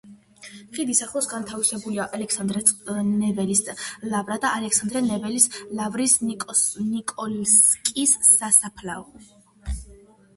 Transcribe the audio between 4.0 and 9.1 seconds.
ლავრა და ალექსანდრე ნეველის ლავრის ნიკოლსკის სასაფლაო.